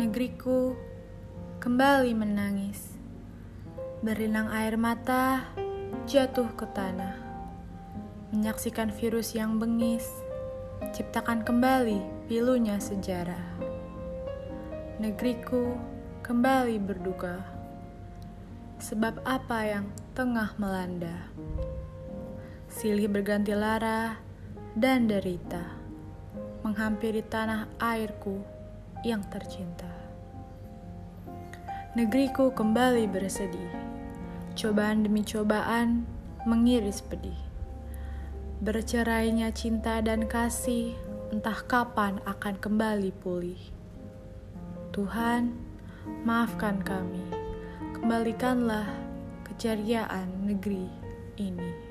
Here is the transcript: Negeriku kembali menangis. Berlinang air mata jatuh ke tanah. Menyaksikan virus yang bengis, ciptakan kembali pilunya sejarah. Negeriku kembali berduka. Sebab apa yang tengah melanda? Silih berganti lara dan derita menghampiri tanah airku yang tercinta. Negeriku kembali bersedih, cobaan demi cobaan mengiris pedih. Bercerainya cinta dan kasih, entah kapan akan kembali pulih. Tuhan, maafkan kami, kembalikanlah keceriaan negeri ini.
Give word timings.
Negeriku 0.00 0.72
kembali 1.60 2.16
menangis. 2.16 2.96
Berlinang 4.00 4.48
air 4.48 4.80
mata 4.80 5.44
jatuh 6.08 6.48
ke 6.56 6.64
tanah. 6.72 7.20
Menyaksikan 8.32 8.88
virus 8.96 9.36
yang 9.36 9.60
bengis, 9.60 10.08
ciptakan 10.96 11.44
kembali 11.44 12.00
pilunya 12.32 12.80
sejarah. 12.80 13.60
Negeriku 15.04 15.76
kembali 16.24 16.80
berduka. 16.80 17.44
Sebab 18.80 19.20
apa 19.28 19.68
yang 19.68 19.84
tengah 20.16 20.56
melanda? 20.56 21.28
Silih 22.72 23.04
berganti 23.04 23.52
lara 23.52 24.16
dan 24.72 25.12
derita 25.12 25.76
menghampiri 26.64 27.20
tanah 27.20 27.68
airku 27.76 28.59
yang 29.04 29.24
tercinta. 29.28 29.88
Negeriku 31.96 32.54
kembali 32.54 33.10
bersedih, 33.10 33.72
cobaan 34.54 35.02
demi 35.02 35.26
cobaan 35.26 36.06
mengiris 36.46 37.02
pedih. 37.02 37.36
Bercerainya 38.60 39.50
cinta 39.50 39.98
dan 40.04 40.28
kasih, 40.28 40.94
entah 41.32 41.58
kapan 41.66 42.20
akan 42.28 42.54
kembali 42.60 43.10
pulih. 43.24 43.60
Tuhan, 44.94 45.56
maafkan 46.22 46.78
kami, 46.84 47.24
kembalikanlah 47.96 48.86
keceriaan 49.48 50.28
negeri 50.44 50.86
ini. 51.40 51.89